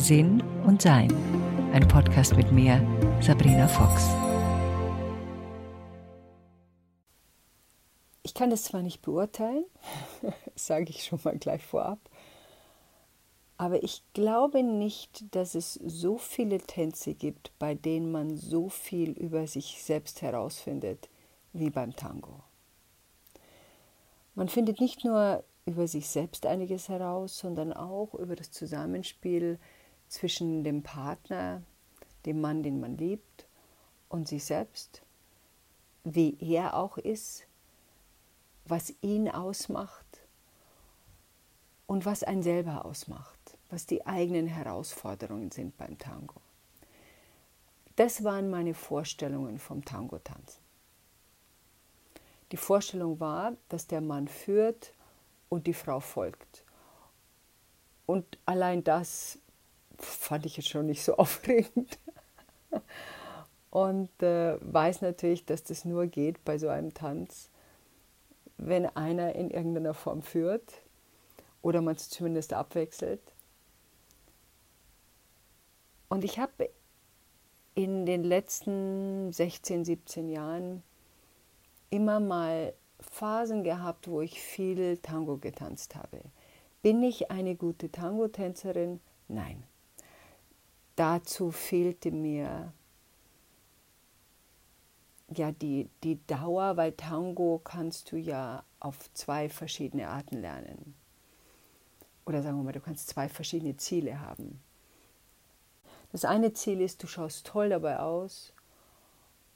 [0.00, 1.12] Sinn und Sein.
[1.74, 2.80] Ein Podcast mit mir,
[3.20, 4.08] Sabrina Fox.
[8.22, 9.66] Ich kann das zwar nicht beurteilen,
[10.54, 11.98] sage ich schon mal gleich vorab,
[13.58, 19.10] aber ich glaube nicht, dass es so viele Tänze gibt, bei denen man so viel
[19.10, 21.10] über sich selbst herausfindet
[21.52, 22.40] wie beim Tango.
[24.34, 29.58] Man findet nicht nur über sich selbst einiges heraus, sondern auch über das Zusammenspiel
[30.10, 31.62] zwischen dem Partner,
[32.26, 33.46] dem Mann, den man liebt,
[34.10, 35.02] und sich selbst,
[36.04, 37.46] wie er auch ist,
[38.66, 40.04] was ihn ausmacht
[41.86, 46.40] und was einen selber ausmacht, was die eigenen Herausforderungen sind beim Tango.
[47.96, 50.60] Das waren meine Vorstellungen vom Tango-Tanzen.
[52.52, 54.92] Die Vorstellung war, dass der Mann führt
[55.48, 56.64] und die Frau folgt.
[58.06, 59.38] Und allein das
[60.02, 61.98] fand ich jetzt schon nicht so aufregend.
[63.70, 67.50] Und äh, weiß natürlich, dass das nur geht bei so einem Tanz,
[68.58, 70.82] wenn einer in irgendeiner Form führt
[71.62, 73.22] oder man es zumindest abwechselt.
[76.08, 76.70] Und ich habe
[77.74, 80.82] in den letzten 16, 17 Jahren
[81.90, 86.20] immer mal Phasen gehabt, wo ich viel Tango getanzt habe.
[86.82, 89.00] Bin ich eine gute Tango-Tänzerin?
[89.28, 89.62] Nein.
[91.00, 92.74] Dazu fehlte mir
[95.34, 100.94] ja die, die Dauer, weil Tango kannst du ja auf zwei verschiedene Arten lernen.
[102.26, 104.60] Oder sagen wir mal, du kannst zwei verschiedene Ziele haben.
[106.12, 108.52] Das eine Ziel ist, du schaust toll dabei aus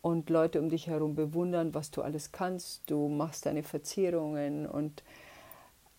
[0.01, 2.89] und Leute um dich herum bewundern, was du alles kannst.
[2.91, 5.03] Du machst deine Verzierungen und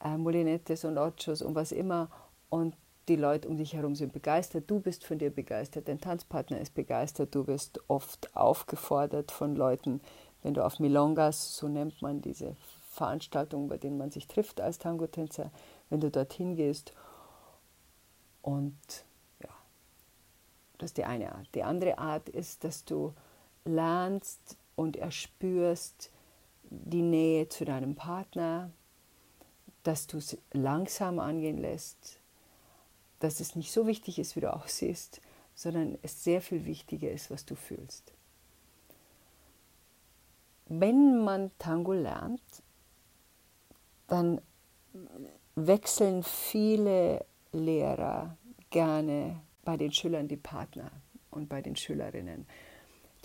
[0.03, 2.09] äh, Molinettes und Ochos und was immer
[2.49, 2.75] und
[3.07, 6.73] die Leute um dich herum sind begeistert, du bist von dir begeistert, dein Tanzpartner ist
[6.73, 10.01] begeistert, du wirst oft aufgefordert von Leuten,
[10.41, 12.55] wenn du auf Milongas, so nennt man diese
[12.91, 15.51] Veranstaltungen, bei denen man sich trifft als Tango-Tänzer,
[15.89, 16.93] wenn du dorthin gehst
[18.41, 18.77] und
[19.41, 19.49] ja,
[20.77, 21.47] das ist die eine Art.
[21.55, 23.13] Die andere Art ist, dass du
[23.65, 26.11] lernst und erspürst
[26.69, 28.71] die Nähe zu deinem Partner,
[29.83, 32.19] dass du es langsam angehen lässt,
[33.25, 35.21] dass es nicht so wichtig ist, wie du aussiehst,
[35.53, 38.13] sondern es sehr viel wichtiger ist, was du fühlst.
[40.67, 42.41] Wenn man Tango lernt,
[44.07, 44.41] dann
[45.55, 48.37] wechseln viele Lehrer
[48.69, 50.91] gerne bei den Schülern die Partner
[51.29, 52.47] und bei den Schülerinnen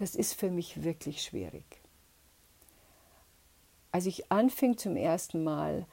[0.01, 1.83] das ist für mich wirklich schwierig.
[3.93, 5.87] Als ich anfing zum ersten Mal,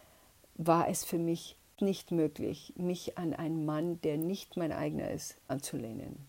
[0.55, 5.37] war es für mich nicht möglich, mich an einen Mann, der nicht mein eigener ist,
[5.47, 6.27] anzulehnen.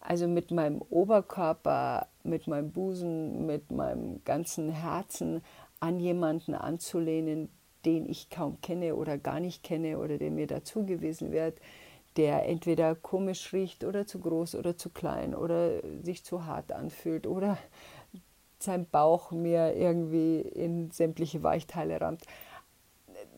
[0.00, 5.42] Also mit meinem Oberkörper, mit meinem Busen, mit meinem ganzen Herzen
[5.80, 7.48] an jemanden anzulehnen,
[7.84, 11.58] den ich kaum kenne oder gar nicht kenne oder der mir dazugewiesen wird,
[12.16, 17.26] der entweder komisch riecht oder zu groß oder zu klein oder sich zu hart anfühlt
[17.26, 17.58] oder
[18.58, 22.24] sein Bauch mir irgendwie in sämtliche Weichteile rammt.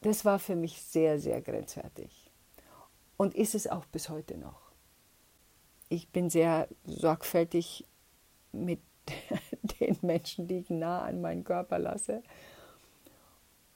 [0.06, 2.30] Das war für mich sehr, sehr grenzwertig.
[3.16, 4.60] Und ist es auch bis heute noch.
[5.88, 7.84] Ich bin sehr sorgfältig
[8.52, 8.80] mit
[9.80, 12.22] den Menschen, die ich nah an meinen Körper lasse.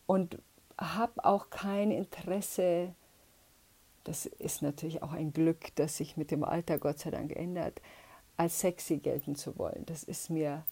[0.07, 0.39] Und
[0.79, 2.95] habe auch kein Interesse
[4.05, 7.81] das ist natürlich auch ein Glück, das sich mit dem Alter Gott sei Dank ändert,
[8.37, 9.85] als sexy gelten zu wollen.
[9.87, 10.65] Das ist mir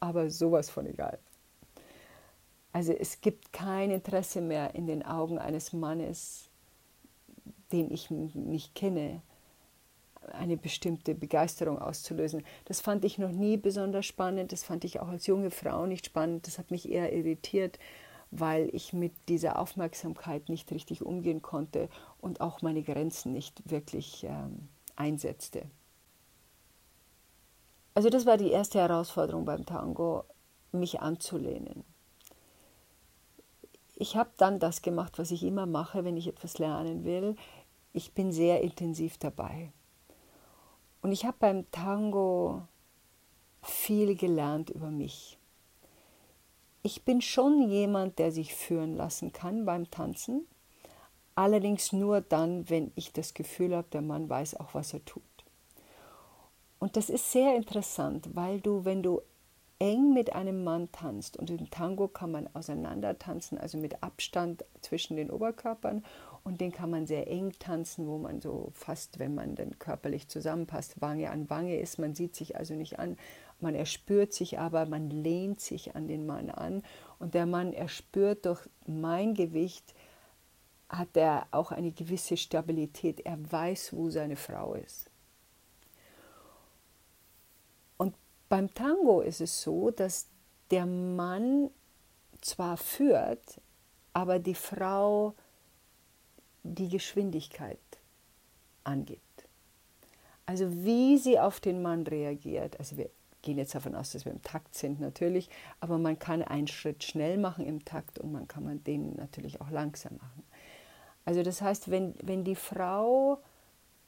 [0.00, 1.18] aber sowas von egal.
[2.72, 6.48] Also es gibt kein Interesse mehr in den Augen eines Mannes,
[7.70, 9.22] den ich nicht kenne,
[10.32, 12.44] eine bestimmte Begeisterung auszulösen.
[12.64, 16.06] Das fand ich noch nie besonders spannend, das fand ich auch als junge Frau nicht
[16.06, 17.78] spannend, das hat mich eher irritiert
[18.32, 21.88] weil ich mit dieser Aufmerksamkeit nicht richtig umgehen konnte
[22.18, 25.66] und auch meine Grenzen nicht wirklich ähm, einsetzte.
[27.94, 30.24] Also das war die erste Herausforderung beim Tango,
[30.72, 31.84] mich anzulehnen.
[34.02, 37.36] Ich habe dann das gemacht, was ich immer mache, wenn ich etwas lernen will.
[37.92, 39.72] Ich bin sehr intensiv dabei.
[41.02, 42.62] Und ich habe beim Tango
[43.62, 45.38] viel gelernt über mich
[46.82, 50.46] ich bin schon jemand, der sich führen lassen kann beim Tanzen,
[51.34, 55.22] allerdings nur dann, wenn ich das Gefühl habe, der Mann weiß auch, was er tut.
[56.80, 59.22] Und das ist sehr interessant, weil du, wenn du
[59.78, 64.64] eng mit einem Mann tanzt, und im Tango kann man auseinander tanzen, also mit Abstand
[64.80, 66.04] zwischen den Oberkörpern,
[66.44, 70.28] und den kann man sehr eng tanzen, wo man so fast, wenn man dann körperlich
[70.28, 71.98] zusammenpasst, Wange an Wange ist.
[71.98, 73.16] Man sieht sich also nicht an,
[73.60, 76.82] man erspürt sich aber, man lehnt sich an den Mann an,
[77.18, 79.94] und der Mann erspürt durch mein Gewicht,
[80.88, 83.20] hat er auch eine gewisse Stabilität.
[83.20, 85.08] Er weiß, wo seine Frau ist.
[87.96, 88.14] Und
[88.52, 90.26] beim Tango ist es so, dass
[90.70, 91.70] der Mann
[92.42, 93.62] zwar führt,
[94.12, 95.32] aber die Frau
[96.62, 97.78] die Geschwindigkeit
[98.84, 99.48] angibt.
[100.44, 102.78] Also wie sie auf den Mann reagiert.
[102.78, 103.08] Also wir
[103.40, 105.48] gehen jetzt davon aus, dass wir im Takt sind natürlich,
[105.80, 109.70] aber man kann einen Schritt schnell machen im Takt und man kann den natürlich auch
[109.70, 110.42] langsam machen.
[111.24, 113.40] Also das heißt, wenn, wenn die Frau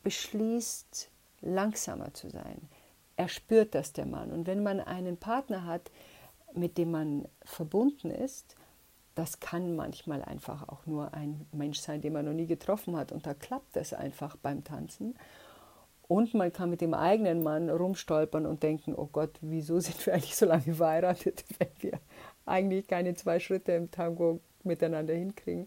[0.03, 1.09] beschließt,
[1.41, 2.69] langsamer zu sein,
[3.17, 4.33] er spürt das der Mann.
[4.33, 5.91] Und wenn man einen Partner hat,
[6.55, 8.57] mit dem man verbunden ist,
[9.15, 13.13] das kann manchmal einfach auch nur ein Mensch sein, den man noch nie getroffen hat.
[13.13, 15.15] Und da klappt das einfach beim Tanzen.
[16.07, 20.15] Und man kann mit dem eigenen Mann rumstolpern und denken, oh Gott, wieso sind wir
[20.15, 22.01] eigentlich so lange verheiratet, wenn wir
[22.45, 25.67] eigentlich keine zwei Schritte im Tango miteinander hinkriegen.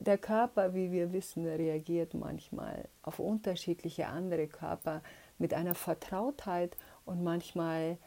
[0.00, 5.02] Der Körper, wie wir wissen, reagiert manchmal auf unterschiedliche andere Körper
[5.38, 7.98] mit einer Vertrautheit und manchmal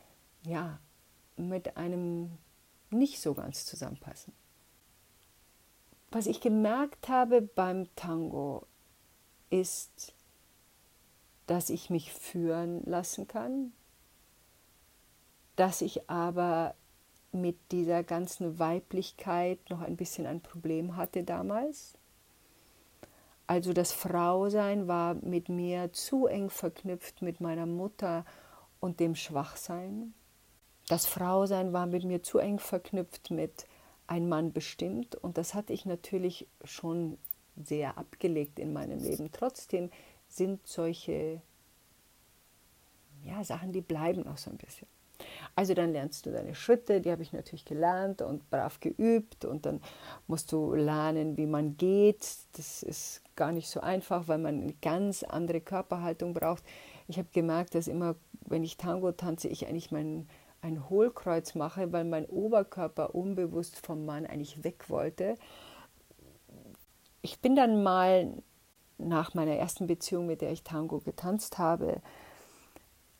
[0.45, 0.79] ja,
[1.37, 2.37] mit einem
[2.89, 4.33] nicht so ganz zusammenpassen.
[6.11, 8.67] Was ich gemerkt habe beim Tango
[9.49, 10.13] ist,
[11.47, 13.71] dass ich mich führen lassen kann,
[15.55, 16.75] dass ich aber
[17.31, 21.97] mit dieser ganzen Weiblichkeit noch ein bisschen ein Problem hatte damals.
[23.51, 28.23] Also das Frausein war mit mir zu eng verknüpft mit meiner Mutter
[28.79, 30.13] und dem Schwachsein.
[30.87, 33.67] Das Frausein war mit mir zu eng verknüpft mit
[34.07, 37.17] ein Mann bestimmt und das hatte ich natürlich schon
[37.61, 39.29] sehr abgelegt in meinem Leben.
[39.33, 39.91] Trotzdem
[40.29, 41.41] sind solche
[43.25, 44.87] ja, Sachen, die bleiben noch so ein bisschen.
[45.55, 49.65] Also dann lernst du deine Schritte, die habe ich natürlich gelernt und brav geübt und
[49.65, 49.81] dann
[50.27, 52.25] musst du lernen, wie man geht.
[52.53, 56.63] Das ist gar nicht so einfach, weil man eine ganz andere Körperhaltung braucht.
[57.07, 58.15] Ich habe gemerkt, dass immer,
[58.45, 60.27] wenn ich Tango tanze, ich eigentlich mein,
[60.61, 65.35] ein Hohlkreuz mache, weil mein Oberkörper unbewusst vom Mann eigentlich weg wollte.
[67.21, 68.41] Ich bin dann mal
[68.97, 72.01] nach meiner ersten Beziehung, mit der ich Tango getanzt habe,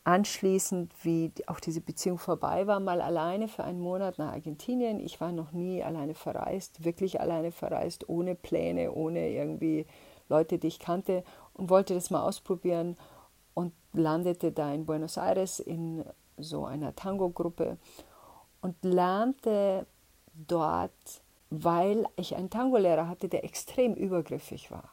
[0.03, 5.00] anschließend, wie auch diese Beziehung vorbei war, mal alleine für einen Monat nach Argentinien.
[5.00, 9.86] Ich war noch nie alleine verreist, wirklich alleine verreist, ohne Pläne, ohne irgendwie
[10.27, 12.98] Leute, die ich kannte und wollte das mal ausprobieren
[13.53, 16.03] und landete da in Buenos Aires in
[16.38, 17.77] so einer Tango-Gruppe
[18.62, 19.86] und lernte
[20.33, 20.92] dort,
[21.50, 24.92] weil ich einen Tango-Lehrer hatte, der extrem übergriffig war,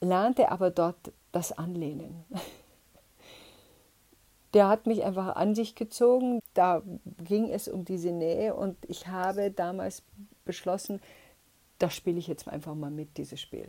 [0.00, 2.24] lernte aber dort das Anlehnen.
[4.54, 6.40] der hat mich einfach an sich gezogen.
[6.54, 6.82] Da
[7.24, 10.02] ging es um diese Nähe und ich habe damals
[10.44, 11.00] beschlossen,
[11.78, 13.68] das spiele ich jetzt einfach mal mit, dieses Spiel.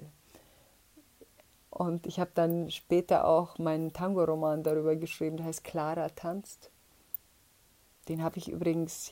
[1.69, 6.69] Und ich habe dann später auch meinen Tango-Roman darüber geschrieben, der heißt Clara tanzt.
[8.07, 9.11] Den habe ich übrigens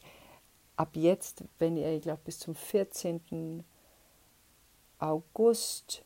[0.76, 3.64] ab jetzt, wenn ihr, ich glaube, bis zum 14.
[5.00, 6.04] August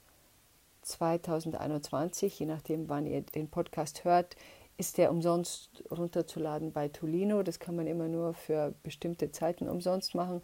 [0.84, 4.38] 2021, je nachdem, wann ihr den Podcast hört,
[4.78, 7.44] ist der umsonst runterzuladen bei Tolino.
[7.44, 10.42] Das kann man immer nur für bestimmte Zeiten umsonst machen.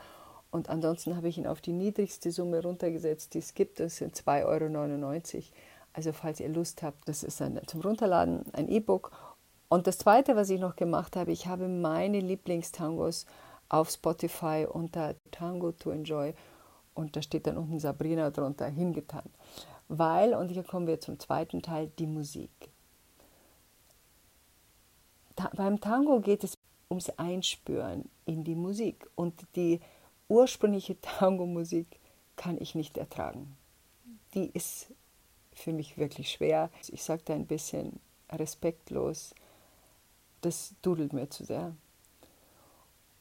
[0.52, 3.80] Und ansonsten habe ich ihn auf die niedrigste Summe runtergesetzt, die es gibt.
[3.80, 5.44] Das sind 2,99 Euro.
[5.94, 9.12] Also falls ihr Lust habt, das ist ein, zum Runterladen ein E-Book.
[9.68, 13.26] Und das Zweite, was ich noch gemacht habe, ich habe meine Lieblingstangos
[13.70, 16.34] auf Spotify unter Tango to Enjoy
[16.94, 19.30] und da steht dann unten Sabrina drunter hingetan.
[19.88, 22.52] Weil, und hier kommen wir zum zweiten Teil, die Musik
[25.56, 26.58] beim Tango geht es
[26.90, 29.80] ums Einspüren in die Musik und die
[30.28, 32.00] ursprüngliche Tango-Musik
[32.36, 33.56] kann ich nicht ertragen.
[34.34, 34.94] Die ist
[35.54, 36.70] für mich wirklich schwer.
[36.90, 38.00] Ich sage da ein bisschen
[38.32, 39.36] respektlos,
[40.42, 41.76] das dudelt mir zu sehr.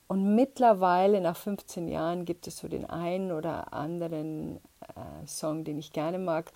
[0.08, 5.78] Und mittlerweile, nach 15 Jahren, gibt es so den einen oder anderen äh, Song, den
[5.78, 6.50] ich gerne mag.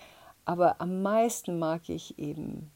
[0.44, 2.72] Aber am meisten mag ich eben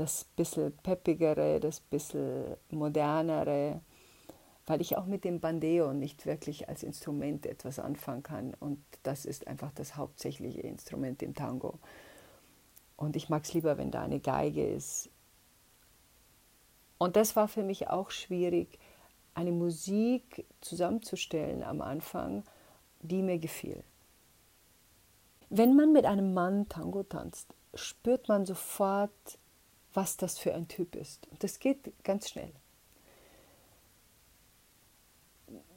[0.00, 3.82] das bisschen peppigere, das bisschen modernere,
[4.64, 8.54] weil ich auch mit dem Bandeo nicht wirklich als Instrument etwas anfangen kann.
[8.54, 11.78] Und das ist einfach das hauptsächliche Instrument im Tango.
[12.96, 15.10] Und ich mag es lieber, wenn da eine Geige ist.
[16.96, 18.78] Und das war für mich auch schwierig,
[19.34, 22.42] eine Musik zusammenzustellen am Anfang,
[23.00, 23.84] die mir gefiel.
[25.50, 29.38] Wenn man mit einem Mann Tango tanzt, spürt man sofort,
[29.94, 31.26] was das für ein Typ ist.
[31.28, 32.52] Und das geht ganz schnell.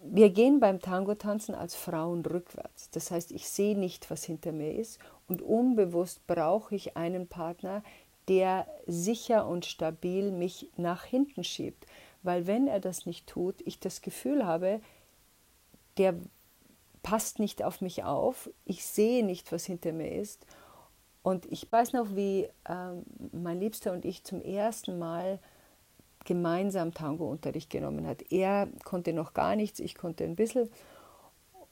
[0.04, 2.90] Wir gehen beim Tango-Tanzen als Frauen rückwärts.
[2.92, 7.84] Das heißt, ich sehe nicht, was hinter mir ist und unbewusst brauche ich einen Partner,
[8.28, 11.86] der sicher und stabil mich nach hinten schiebt.
[12.22, 14.82] Weil wenn er das nicht tut, ich das Gefühl habe,
[15.98, 16.16] der
[17.02, 20.46] passt nicht auf mich auf, ich sehe nicht, was hinter mir ist.
[21.24, 25.40] Und ich weiß noch, wie ähm, mein Liebster und ich zum ersten Mal
[26.26, 28.32] gemeinsam Tango-Unterricht genommen hat.
[28.32, 30.70] Er konnte noch gar nichts, ich konnte ein bisschen.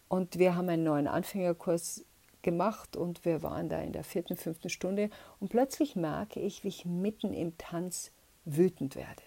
[0.08, 2.06] Und wir haben einen neuen Anfängerkurs
[2.42, 6.70] gemacht und wir waren da in der vierten, fünften Stunde und plötzlich merke ich, wie
[6.70, 8.12] ich mitten im Tanz
[8.46, 9.22] wütend werde.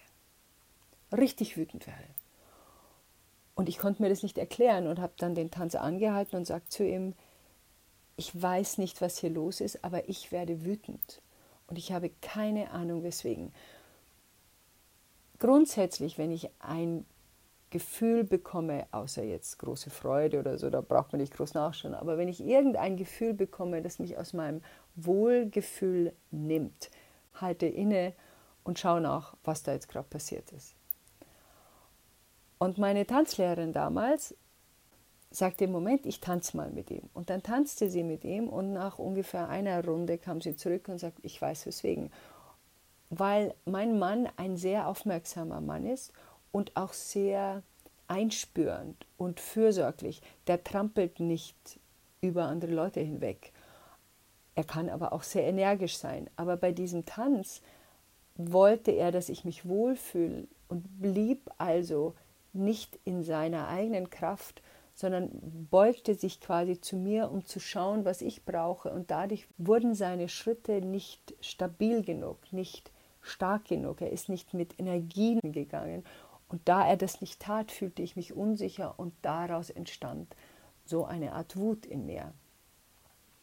[1.11, 2.03] Richtig wütend werde.
[3.55, 6.69] Und ich konnte mir das nicht erklären und habe dann den Tanz angehalten und sagte
[6.69, 7.13] zu ihm,
[8.17, 11.21] ich weiß nicht, was hier los ist, aber ich werde wütend.
[11.67, 13.53] Und ich habe keine Ahnung weswegen.
[15.39, 17.05] Grundsätzlich, wenn ich ein
[17.71, 22.17] Gefühl bekomme, außer jetzt große Freude oder so, da braucht man nicht groß nachschauen, aber
[22.17, 24.61] wenn ich irgendein Gefühl bekomme, das mich aus meinem
[24.95, 26.89] Wohlgefühl nimmt,
[27.33, 28.13] halte inne
[28.63, 30.73] und schaue nach, was da jetzt gerade passiert ist.
[32.59, 34.35] Und meine Tanzlehrerin damals
[35.35, 37.09] sagte, Moment, ich tanze mal mit ihm.
[37.13, 40.99] Und dann tanzte sie mit ihm und nach ungefähr einer Runde kam sie zurück und
[40.99, 42.11] sagte, ich weiß weswegen.
[43.09, 46.13] Weil mein Mann ein sehr aufmerksamer Mann ist
[46.51, 47.63] und auch sehr
[48.07, 50.21] einspürend und fürsorglich.
[50.47, 51.79] Der trampelt nicht
[52.21, 53.51] über andere Leute hinweg.
[54.55, 56.29] Er kann aber auch sehr energisch sein.
[56.37, 57.61] Aber bei diesem Tanz
[58.35, 62.13] wollte er, dass ich mich wohlfühle und blieb also
[62.53, 64.61] nicht in seiner eigenen Kraft,
[64.95, 65.29] sondern
[65.69, 68.89] beugte sich quasi zu mir, um zu schauen, was ich brauche.
[68.89, 74.01] Und dadurch wurden seine Schritte nicht stabil genug, nicht stark genug.
[74.01, 76.05] Er ist nicht mit Energien gegangen.
[76.47, 80.33] Und da er das nicht tat, fühlte ich mich unsicher und daraus entstand
[80.85, 82.33] so eine Art Wut in mir.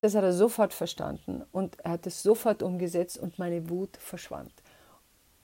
[0.00, 4.52] Das hat er sofort verstanden und er hat es sofort umgesetzt und meine Wut verschwand.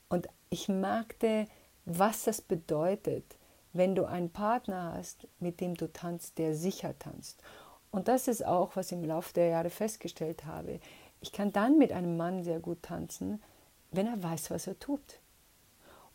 [0.08, 1.46] Und ich merkte,
[1.84, 3.24] was das bedeutet,
[3.72, 7.42] wenn du einen Partner hast, mit dem du tanzt, der sicher tanzt.
[7.90, 10.80] Und das ist auch, was ich im Laufe der Jahre festgestellt habe.
[11.20, 13.42] Ich kann dann mit einem Mann sehr gut tanzen,
[13.90, 15.20] wenn er weiß, was er tut.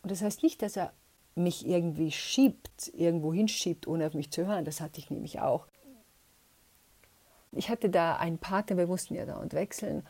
[0.02, 0.92] Und das heißt nicht, dass er
[1.34, 4.64] mich irgendwie schiebt, irgendwo hinschiebt, ohne auf mich zu hören.
[4.64, 5.66] Das hatte ich nämlich auch.
[7.52, 10.06] Ich hatte da einen Partner, wir mussten ja da und wechseln.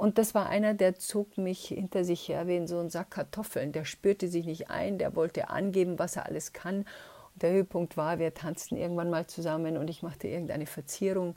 [0.00, 3.10] Und das war einer, der zog mich hinter sich her wie in so einen Sack
[3.10, 3.70] Kartoffeln.
[3.70, 6.86] Der spürte sich nicht ein, der wollte angeben, was er alles kann.
[7.34, 11.36] Und der Höhepunkt war, wir tanzten irgendwann mal zusammen und ich machte irgendeine Verzierung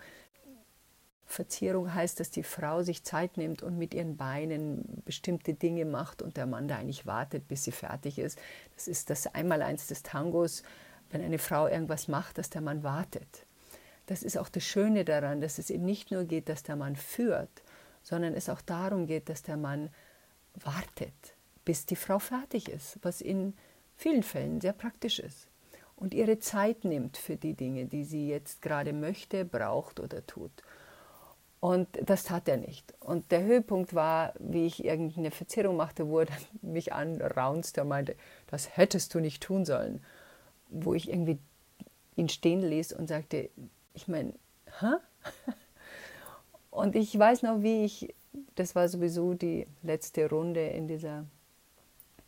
[1.25, 6.21] Verzierung heißt, dass die Frau sich Zeit nimmt und mit ihren Beinen bestimmte Dinge macht
[6.21, 8.39] und der Mann da eigentlich wartet, bis sie fertig ist.
[8.75, 10.63] Das ist das Einmaleins des Tangos,
[11.09, 13.45] wenn eine Frau irgendwas macht, dass der Mann wartet.
[14.05, 16.95] Das ist auch das Schöne daran, dass es eben nicht nur geht, dass der Mann
[16.95, 17.62] führt,
[18.03, 19.89] sondern es auch darum geht, dass der Mann
[20.53, 23.53] wartet, bis die Frau fertig ist, was in
[23.95, 25.47] vielen Fällen sehr praktisch ist.
[25.95, 30.51] Und ihre Zeit nimmt für die Dinge, die sie jetzt gerade möchte, braucht oder tut.
[31.59, 32.93] Und das tat er nicht.
[32.99, 36.27] Und der Höhepunkt war, wie ich irgendeine Verzierung machte, wo er
[36.61, 38.17] mich anraunzte und meinte,
[38.47, 40.03] das hättest du nicht tun sollen.
[40.69, 41.39] Wo ich irgendwie
[42.17, 43.49] ihn stehen ließ und sagte,
[43.93, 44.33] ich meine,
[44.81, 44.95] hä?
[46.73, 48.13] Und ich weiß noch, wie ich,
[48.55, 51.25] das war sowieso die letzte Runde in dieser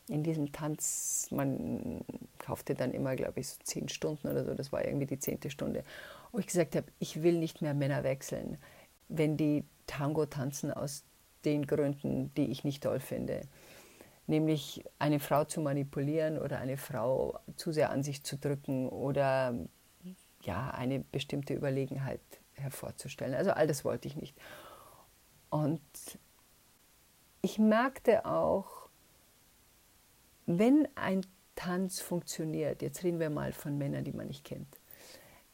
[0.08, 2.02] in diesem Tanz, man
[2.38, 5.50] kaufte dann immer, glaube ich, so zehn Stunden oder so, das war irgendwie die zehnte
[5.50, 5.84] Stunde,
[6.32, 8.60] wo ich gesagt habe, ich will nicht mehr Männer wechseln
[9.08, 11.04] wenn die Tango tanzen aus
[11.44, 13.42] den Gründen, die ich nicht toll finde.
[14.28, 19.54] Nämlich eine Frau zu manipulieren oder eine Frau zu sehr an sich zu drücken oder
[20.42, 22.22] ja, eine bestimmte Überlegenheit
[22.56, 23.34] hervorzustellen.
[23.34, 24.36] Also all das wollte ich nicht.
[25.50, 25.82] Und
[27.42, 28.90] ich merkte auch,
[30.46, 34.80] wenn ein Tanz funktioniert, jetzt reden wir mal von Männern, die man nicht kennt,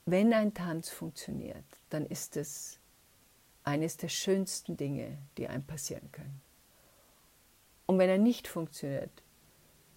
[0.05, 2.79] wenn ein Tanz funktioniert, dann ist es
[3.63, 6.41] eines der schönsten Dinge, die einem passieren können.
[7.85, 9.11] Und wenn er nicht funktioniert,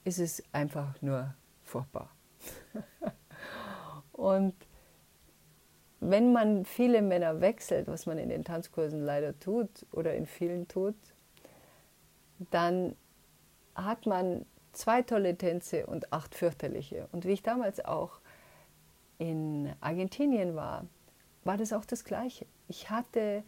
[0.05, 2.11] ist es einfach nur furchtbar.
[4.13, 4.55] und
[6.11, 10.69] wenn man viele Männer wechselt, was man in den Tanzkursen leider tut oder in vielen
[10.69, 10.97] tut,
[12.51, 12.97] dann
[13.75, 17.09] hat man zwei tolle Tänze und acht fürchterliche.
[17.13, 18.21] Und wie ich damals auch
[19.19, 20.87] in Argentinien war,
[21.45, 22.47] war das auch das Gleiche.
[22.69, 23.43] Ich hatte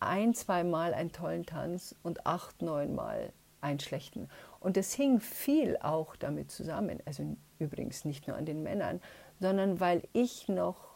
[0.00, 4.28] ein, zweimal einen tollen Tanz und acht, neunmal einen schlechten.
[4.60, 9.00] Und das hing viel auch damit zusammen, also übrigens nicht nur an den Männern,
[9.40, 10.93] sondern weil ich noch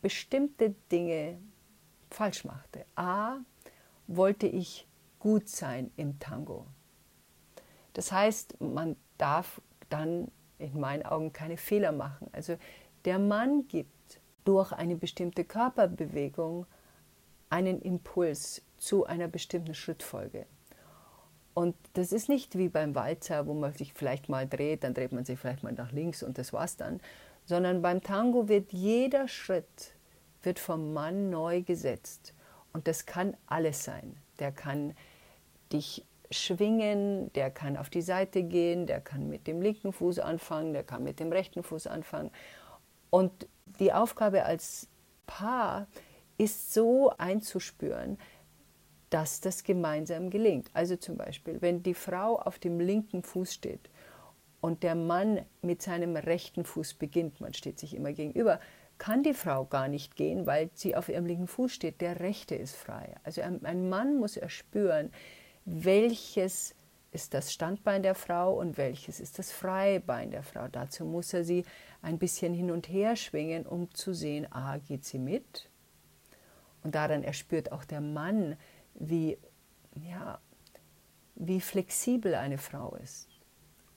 [0.00, 1.38] bestimmte Dinge
[2.10, 2.84] falsch machte.
[2.96, 3.38] A,
[4.06, 4.86] wollte ich
[5.18, 6.66] gut sein im Tango.
[7.92, 12.28] Das heißt, man darf dann in meinen Augen keine Fehler machen.
[12.32, 12.56] Also
[13.04, 16.66] der Mann gibt durch eine bestimmte Körperbewegung
[17.50, 20.46] einen Impuls zu einer bestimmten Schrittfolge.
[21.54, 25.12] Und das ist nicht wie beim Walzer, wo man sich vielleicht mal dreht, dann dreht
[25.12, 27.00] man sich vielleicht mal nach links und das war's dann,
[27.48, 29.94] sondern beim Tango wird jeder Schritt
[30.42, 32.34] wird vom Mann neu gesetzt.
[32.74, 34.16] Und das kann alles sein.
[34.38, 34.94] Der kann
[35.72, 40.74] dich schwingen, der kann auf die Seite gehen, der kann mit dem linken Fuß anfangen,
[40.74, 42.30] der kann mit dem rechten Fuß anfangen.
[43.08, 43.48] Und
[43.80, 44.88] die Aufgabe als
[45.26, 45.86] Paar
[46.36, 48.18] ist so einzuspüren,
[49.08, 50.70] dass das gemeinsam gelingt.
[50.74, 53.88] Also zum Beispiel, wenn die Frau auf dem linken Fuß steht
[54.60, 58.60] und der Mann mit seinem rechten Fuß beginnt, man steht sich immer gegenüber,
[58.98, 62.00] kann die Frau gar nicht gehen, weil sie auf ihrem linken Fuß steht.
[62.00, 63.14] Der rechte ist frei.
[63.22, 65.12] Also ein Mann muss erspüren,
[65.64, 66.74] welches
[67.10, 70.68] ist das Standbein der Frau und welches ist das Freibein der Frau.
[70.68, 71.64] Dazu muss er sie
[72.02, 75.70] ein bisschen hin und her schwingen, um zu sehen, ah, geht sie mit?
[76.82, 78.56] Und daran erspürt auch der Mann,
[78.94, 79.38] wie,
[79.94, 80.40] ja,
[81.34, 83.27] wie flexibel eine Frau ist.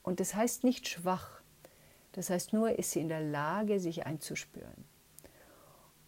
[0.03, 1.41] Und das heißt nicht schwach,
[2.13, 4.85] das heißt nur, ist sie in der Lage, sich einzuspüren.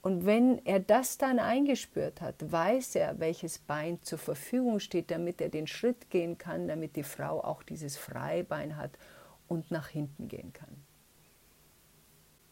[0.01, 5.39] Und wenn er das dann eingespürt hat, weiß er, welches Bein zur Verfügung steht, damit
[5.39, 8.91] er den Schritt gehen kann, damit die Frau auch dieses Freibein hat
[9.47, 10.75] und nach hinten gehen kann.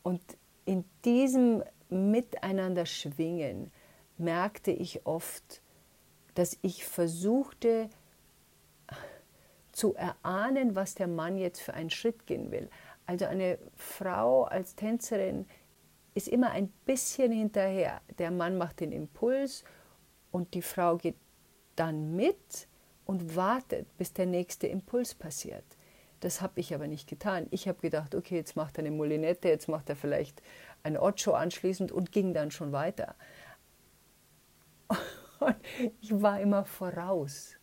[0.01, 0.21] Und
[0.63, 3.69] in diesem Miteinander schwingen
[4.17, 5.61] merkte ich oft,
[6.35, 7.89] dass ich versuchte
[9.81, 12.69] zu erahnen, was der Mann jetzt für einen Schritt gehen will.
[13.07, 15.47] Also eine Frau als Tänzerin
[16.13, 17.99] ist immer ein bisschen hinterher.
[18.19, 19.63] Der Mann macht den Impuls
[20.29, 21.15] und die Frau geht
[21.75, 22.67] dann mit
[23.05, 25.65] und wartet, bis der nächste Impuls passiert.
[26.19, 27.47] Das habe ich aber nicht getan.
[27.49, 30.43] Ich habe gedacht, okay, jetzt macht er eine Molinette, jetzt macht er vielleicht
[30.83, 33.15] ein Ocho anschließend und ging dann schon weiter.
[35.39, 35.55] Und
[36.01, 37.55] ich war immer voraus.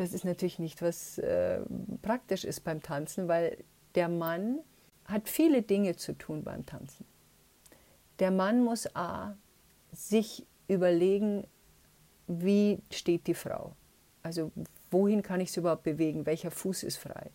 [0.00, 1.60] Das ist natürlich nicht, was äh,
[2.00, 3.58] praktisch ist beim Tanzen, weil
[3.94, 4.60] der Mann
[5.04, 7.04] hat viele Dinge zu tun beim Tanzen.
[8.18, 9.36] Der Mann muss A,
[9.92, 11.46] sich überlegen,
[12.26, 13.76] wie steht die Frau.
[14.22, 14.52] Also
[14.90, 16.24] wohin kann ich sie überhaupt bewegen?
[16.24, 17.30] Welcher Fuß ist frei?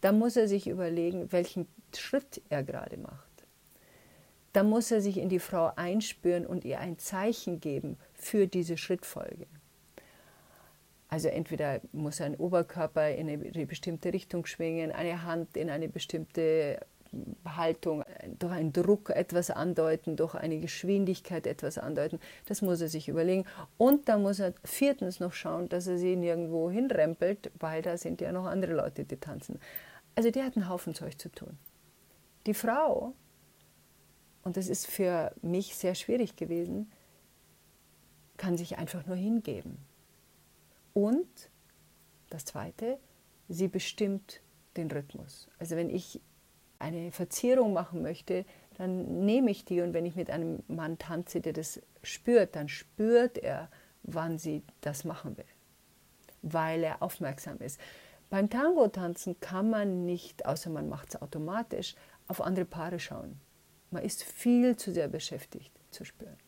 [0.00, 3.44] Da muss er sich überlegen, welchen Schritt er gerade macht.
[4.54, 8.78] Da muss er sich in die Frau einspüren und ihr ein Zeichen geben für diese
[8.78, 9.46] Schrittfolge.
[11.12, 16.80] Also entweder muss ein Oberkörper in eine bestimmte Richtung schwingen, eine Hand in eine bestimmte
[17.44, 18.02] Haltung,
[18.38, 22.18] durch einen Druck etwas andeuten, durch eine Geschwindigkeit etwas andeuten.
[22.46, 23.44] Das muss er sich überlegen.
[23.76, 28.22] Und dann muss er viertens noch schauen, dass er sie nirgendwo hinrempelt, weil da sind
[28.22, 29.60] ja noch andere Leute, die tanzen.
[30.14, 31.58] Also der hat einen Haufen Zeug zu tun.
[32.46, 33.12] Die Frau,
[34.44, 36.90] und das ist für mich sehr schwierig gewesen,
[38.38, 39.91] kann sich einfach nur hingeben.
[40.94, 41.50] Und
[42.30, 42.98] das Zweite,
[43.48, 44.40] sie bestimmt
[44.76, 45.48] den Rhythmus.
[45.58, 46.20] Also wenn ich
[46.78, 48.44] eine Verzierung machen möchte,
[48.78, 52.68] dann nehme ich die und wenn ich mit einem Mann tanze, der das spürt, dann
[52.68, 53.70] spürt er,
[54.02, 55.44] wann sie das machen will,
[56.42, 57.78] weil er aufmerksam ist.
[58.30, 61.94] Beim Tango-Tanzen kann man nicht, außer man macht es automatisch,
[62.26, 63.38] auf andere Paare schauen.
[63.90, 66.38] Man ist viel zu sehr beschäftigt zu spüren.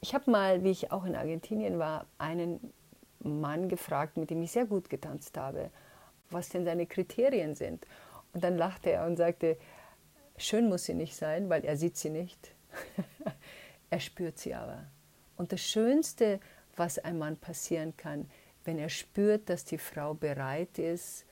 [0.00, 2.72] Ich habe mal, wie ich auch in Argentinien war, einen
[3.20, 5.70] Mann gefragt, mit dem ich sehr gut getanzt habe
[6.30, 7.86] was denn seine Kriterien sind.
[8.32, 9.56] Und dann lachte er und sagte,
[10.36, 12.54] schön muss sie nicht sein, weil er sieht sie nicht.
[13.90, 14.84] er spürt sie aber.
[15.36, 16.40] Und das Schönste,
[16.76, 18.30] was einem Mann passieren kann,
[18.64, 21.24] wenn er spürt, dass die Frau bereit ist,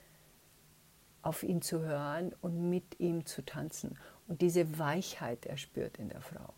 [1.22, 3.98] auf ihn zu hören und mit ihm zu tanzen.
[4.29, 6.55] Und diese Weichheit er spürt in der Frau.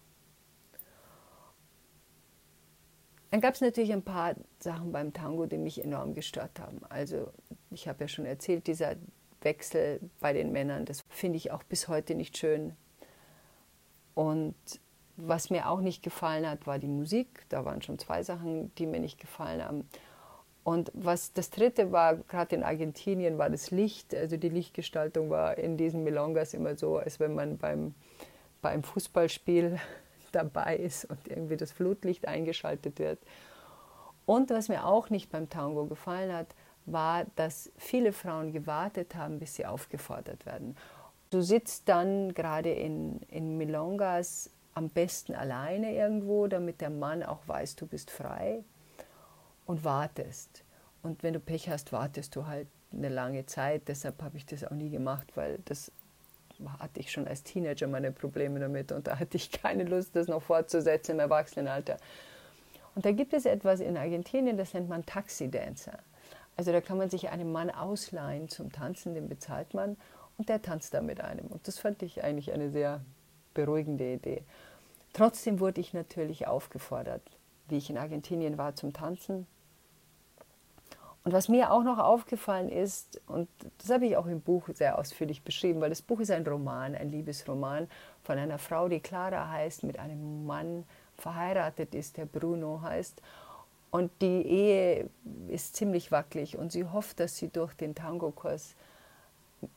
[3.31, 6.81] Dann gab es natürlich ein paar Sachen beim Tango, die mich enorm gestört haben.
[6.89, 7.31] Also
[7.71, 8.97] ich habe ja schon erzählt, dieser
[9.43, 12.75] Wechsel bei den Männern, das finde ich auch bis heute nicht schön.
[14.15, 14.55] Und
[15.17, 17.45] was mir auch nicht gefallen hat, war die Musik.
[17.49, 19.89] Da waren schon zwei Sachen, die mir nicht gefallen haben.
[20.65, 24.15] Und was das dritte war, gerade in Argentinien, war das Licht.
[24.15, 27.95] Also die Lichtgestaltung war in diesen Milongas immer so, als wenn man beim,
[28.61, 29.79] beim Fußballspiel
[30.31, 33.19] dabei ist und irgendwie das Flutlicht eingeschaltet wird.
[34.27, 36.55] Und was mir auch nicht beim Tango gefallen hat,
[36.87, 40.77] war, dass viele Frauen gewartet haben, bis sie aufgefordert werden.
[41.31, 47.47] Du sitzt dann gerade in, in Milongas am besten alleine irgendwo, damit der Mann auch
[47.47, 48.65] weiß, du bist frei
[49.67, 50.65] und wartest.
[51.03, 53.89] Und wenn du Pech hast, wartest du halt eine lange Zeit.
[53.89, 55.93] Deshalb habe ich das auch nie gemacht, weil das
[56.79, 60.29] hatte ich schon als Teenager meine Probleme damit und da hatte ich keine Lust, das
[60.29, 61.97] noch fortzusetzen im Erwachsenenalter.
[62.95, 65.99] Und da gibt es etwas in Argentinien, das nennt man Taxi-Dancer.
[66.57, 69.97] Also da kann man sich einen Mann ausleihen zum Tanzen, den bezahlt man
[70.37, 71.47] und der tanzt da mit einem.
[71.47, 73.01] Und das fand ich eigentlich eine sehr
[73.55, 74.43] beruhigende Idee.
[75.13, 77.23] Trotzdem wurde ich natürlich aufgefordert,
[77.69, 79.47] wie ich in Argentinien war, zum Tanzen.
[81.29, 84.99] Und was mir auch noch aufgefallen ist, und das habe ich auch im Buch sehr
[84.99, 87.87] ausführlich beschrieben, weil das Buch ist ein Roman, ein Liebesroman
[88.23, 90.85] von einer Frau, die Clara heißt, mit einem Mann
[91.19, 93.21] verheiratet ist, der Bruno heißt.
[93.91, 95.11] Und die Ehe
[95.49, 98.75] ist ziemlich wackelig und sie hofft, dass sie durch den Tango-Kurs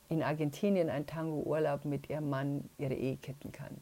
[0.08, 3.78] in Argentinien einen Tango-Urlaub mit ihrem Mann ihre Ehe kitten kann.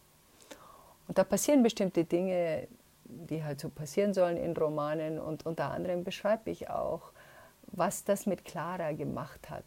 [1.08, 2.68] Und da passieren bestimmte Dinge,
[3.04, 7.12] die halt so passieren sollen in Romanen und unter anderem beschreibe ich auch,
[7.72, 9.66] was das mit Clara gemacht hat,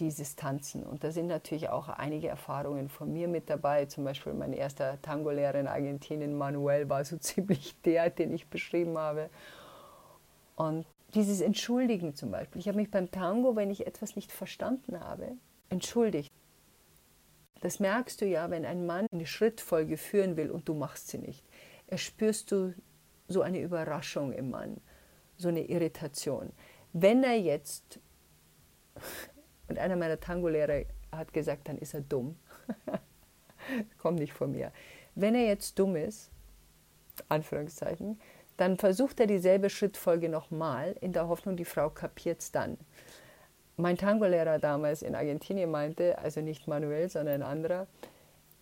[0.00, 0.82] dieses Tanzen.
[0.82, 3.86] Und da sind natürlich auch einige Erfahrungen von mir mit dabei.
[3.86, 8.98] Zum Beispiel mein erster Tango-Lehrer in Argentinien, Manuel, war so ziemlich der, den ich beschrieben
[8.98, 9.30] habe.
[10.54, 12.60] Und dieses Entschuldigen zum Beispiel.
[12.60, 15.32] Ich habe mich beim Tango, wenn ich etwas nicht verstanden habe,
[15.68, 16.30] entschuldigt.
[17.60, 21.18] Das merkst du ja, wenn ein Mann eine Schrittfolge führen will und du machst sie
[21.18, 21.44] nicht.
[21.86, 22.74] Erspürst du
[23.28, 24.80] so eine Überraschung im Mann,
[25.36, 26.52] so eine Irritation.
[26.98, 28.00] Wenn er jetzt,
[29.68, 32.36] und einer meiner Tango-Lehrer hat gesagt, dann ist er dumm.
[33.98, 34.72] Kommt nicht von mir.
[35.14, 36.30] Wenn er jetzt dumm ist,
[37.28, 38.18] Anführungszeichen,
[38.56, 42.78] dann versucht er dieselbe Schrittfolge nochmal, in der Hoffnung, die Frau kapiert es dann.
[43.76, 47.88] Mein Tango-Lehrer damals in Argentinien meinte, also nicht Manuel, sondern ein anderer,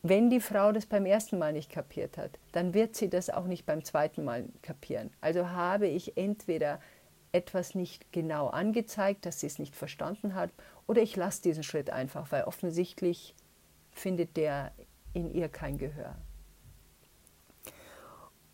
[0.03, 3.47] wenn die Frau das beim ersten Mal nicht kapiert hat, dann wird sie das auch
[3.47, 5.13] nicht beim zweiten Mal kapieren.
[5.21, 6.81] Also habe ich entweder
[7.35, 10.51] etwas nicht genau angezeigt, dass sie es nicht verstanden hat,
[10.87, 13.35] oder ich lasse diesen Schritt einfach, weil offensichtlich
[13.91, 14.73] findet der
[15.15, 16.17] in ihr kein Gehör.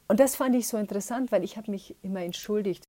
[0.08, 2.84] Und das fand ich so interessant, weil ich habe mich immer entschuldigt.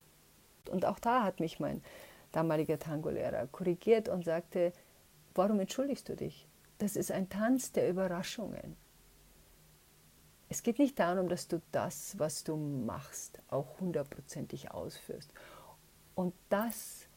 [0.69, 1.83] Und auch da hat mich mein
[2.31, 4.73] damaliger Tango-Lehrer korrigiert und sagte,
[5.35, 6.47] warum entschuldigst du dich?
[6.77, 8.75] Das ist ein Tanz der Überraschungen.
[10.49, 15.31] Es geht nicht darum, dass du das, was du machst, auch hundertprozentig ausführst.
[16.15, 17.07] Und das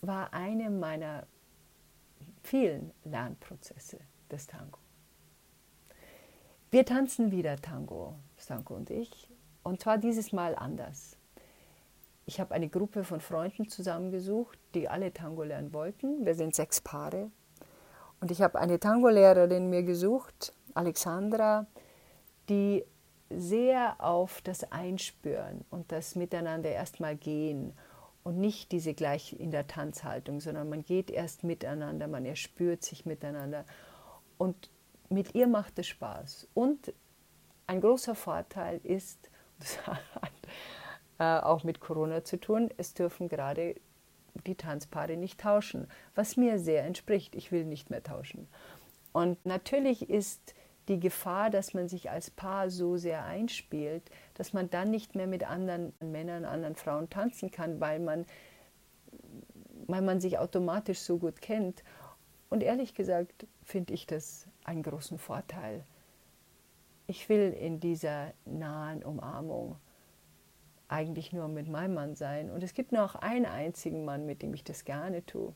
[0.00, 1.26] war eine meiner
[2.42, 3.98] vielen Lernprozesse
[4.30, 4.78] des Tango.
[6.70, 9.28] Wir tanzen wieder Tango, Stanko und ich,
[9.62, 11.16] und zwar dieses Mal anders.
[12.26, 16.24] Ich habe eine Gruppe von Freunden zusammengesucht, die alle Tango lernen wollten.
[16.24, 17.30] Wir sind sechs Paare.
[18.20, 21.66] Und ich habe eine Tango-Lehrerin mir gesucht, Alexandra,
[22.48, 22.84] die
[23.30, 27.74] sehr auf das Einspüren und das Miteinander erstmal gehen
[28.24, 33.06] und nicht diese gleich in der Tanzhaltung, sondern man geht erst miteinander, man erspürt sich
[33.06, 33.64] miteinander.
[34.38, 34.70] Und
[35.10, 36.48] mit ihr macht es Spaß.
[36.54, 36.92] Und
[37.66, 40.32] ein großer Vorteil ist, das hat
[41.18, 43.76] äh, auch mit Corona zu tun, es dürfen gerade
[44.46, 47.36] die Tanzpaare nicht tauschen, was mir sehr entspricht.
[47.36, 48.48] Ich will nicht mehr tauschen.
[49.12, 50.54] Und natürlich ist
[50.88, 55.26] die Gefahr, dass man sich als Paar so sehr einspielt, dass man dann nicht mehr
[55.26, 58.26] mit anderen Männern, anderen Frauen tanzen kann, weil man,
[59.86, 61.82] weil man sich automatisch so gut kennt.
[62.50, 65.84] Und ehrlich gesagt finde ich das einen großen Vorteil.
[67.06, 69.76] Ich will in dieser nahen Umarmung
[70.88, 72.50] eigentlich nur mit meinem Mann sein.
[72.50, 75.54] Und es gibt noch einen einzigen Mann, mit dem ich das gerne tue.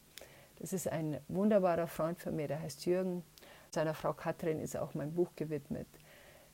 [0.58, 3.22] Das ist ein wunderbarer Freund von mir, der heißt Jürgen.
[3.70, 5.88] Seiner Frau Katrin ist auch mein Buch gewidmet.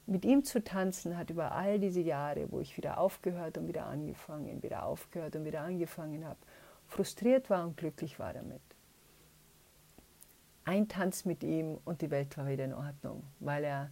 [0.07, 3.87] Mit ihm zu tanzen hat über all diese Jahre, wo ich wieder aufgehört und wieder
[3.87, 6.39] angefangen, wieder aufgehört und wieder angefangen habe,
[6.87, 8.61] frustriert war und glücklich war damit
[10.65, 13.91] ein Tanz mit ihm und die Welt war wieder in Ordnung, weil er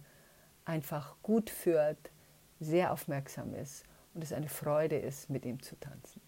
[0.65, 2.11] einfach gut führt,
[2.59, 3.83] sehr aufmerksam ist
[4.13, 6.21] und es eine Freude ist, mit ihm zu tanzen.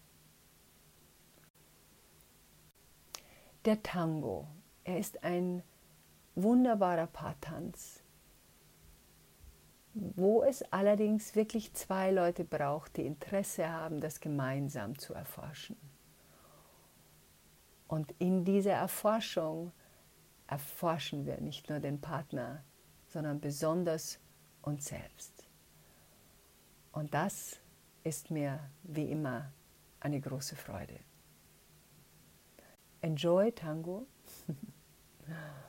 [3.64, 4.46] Der Tango,
[4.84, 5.62] er ist ein
[6.36, 8.02] wunderbarer Paartanz,
[9.94, 15.76] wo es allerdings wirklich zwei Leute braucht, die Interesse haben, das gemeinsam zu erforschen.
[17.88, 19.72] Und in dieser Erforschung
[20.46, 22.62] erforschen wir nicht nur den Partner,
[23.08, 24.18] sondern besonders
[24.62, 25.48] uns selbst.
[26.92, 27.60] Und das
[28.04, 29.52] ist mir wie immer
[30.00, 30.98] eine große Freude.
[33.00, 34.06] Enjoy Tango,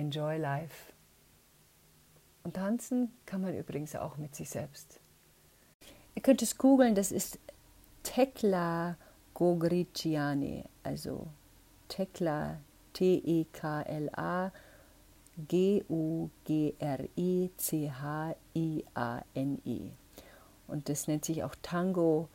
[0.00, 0.92] enjoy life.
[2.42, 4.98] Und tanzen kann man übrigens auch mit sich selbst.
[6.14, 7.38] Ihr könnt es googeln, das ist
[8.02, 8.96] Tekla
[9.34, 11.28] Gogriciani, also
[11.88, 12.60] Tekla,
[12.94, 14.52] T-E-K-L-A,
[15.48, 16.32] G-U-G-R-I-C-H-I-A-N-I.
[20.66, 22.28] Und das nennt sich auch Tango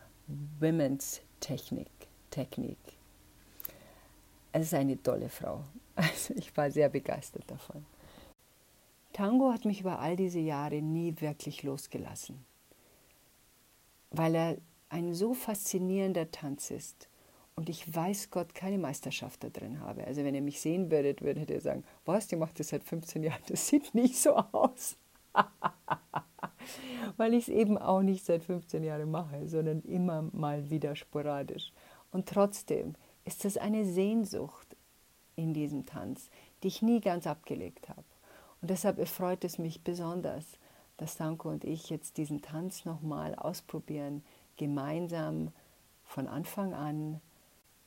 [0.60, 1.89] Women's Technik.
[2.32, 2.78] Technik.
[4.51, 5.63] Es ist eine tolle Frau.
[5.95, 7.86] Also ich war sehr begeistert davon.
[9.13, 12.45] Tango hat mich über all diese Jahre nie wirklich losgelassen,
[14.12, 14.58] weil er
[14.89, 17.08] ein so faszinierender Tanz ist
[17.55, 20.05] und ich weiß Gott keine Meisterschaft da drin habe.
[20.05, 23.23] Also wenn ihr mich sehen würdet, würdet ihr sagen, was, die macht das seit 15
[23.23, 24.97] Jahren, das sieht nicht so aus.
[27.17, 31.71] Weil ich es eben auch nicht seit 15 Jahren mache, sondern immer mal wieder sporadisch.
[32.12, 34.64] Und trotzdem ist es eine Sehnsucht
[35.36, 36.30] in diesem Tanz,
[36.63, 38.04] die ich nie ganz abgelegt habe.
[38.62, 40.45] Und deshalb erfreut es mich besonders,
[40.98, 44.24] dass Danko und ich jetzt diesen Tanz nochmal ausprobieren,
[44.58, 45.52] gemeinsam
[46.06, 47.21] von Anfang an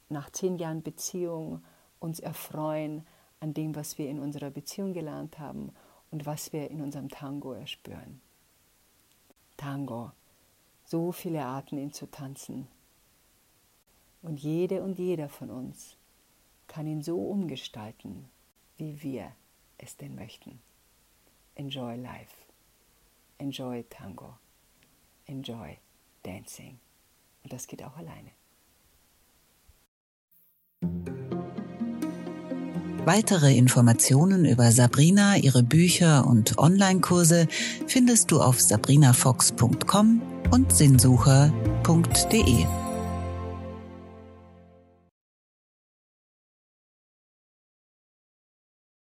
[0.08, 1.62] nach zehn Jahren Beziehung
[2.00, 3.06] uns erfreuen
[3.40, 5.72] an dem, was wir in unserer Beziehung gelernt haben
[6.10, 8.20] und was wir in unserem Tango erspüren.
[9.56, 10.12] Tango,
[10.84, 12.68] so viele Arten, ihn zu tanzen.
[14.22, 15.97] Und jede und jeder von uns
[16.68, 18.28] kann ihn so umgestalten,
[18.76, 19.32] wie wir
[19.78, 20.60] es denn möchten.
[21.54, 22.36] Enjoy life.
[23.38, 24.34] Enjoy Tango.
[25.26, 25.76] Enjoy
[26.22, 26.78] dancing.
[27.42, 28.30] Und das geht auch alleine.
[33.04, 37.48] Weitere Informationen über Sabrina, ihre Bücher und Online-Kurse
[37.86, 42.87] findest du auf sabrinafox.com und sinnsucher.de.